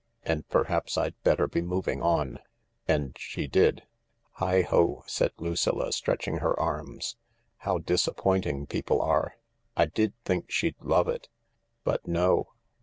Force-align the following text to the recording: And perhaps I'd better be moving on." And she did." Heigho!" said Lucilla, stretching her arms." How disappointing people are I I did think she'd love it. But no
And 0.23 0.49
perhaps 0.49 0.97
I'd 0.97 1.13
better 1.21 1.47
be 1.47 1.61
moving 1.61 2.01
on." 2.01 2.39
And 2.87 3.15
she 3.19 3.45
did." 3.45 3.83
Heigho!" 4.39 5.03
said 5.05 5.31
Lucilla, 5.37 5.91
stretching 5.91 6.37
her 6.37 6.59
arms." 6.59 7.17
How 7.67 7.77
disappointing 7.77 8.65
people 8.65 8.99
are 8.99 9.35
I 9.77 9.83
I 9.83 9.85
did 9.85 10.13
think 10.25 10.49
she'd 10.49 10.81
love 10.83 11.07
it. 11.07 11.29
But 11.83 12.07
no 12.07 12.47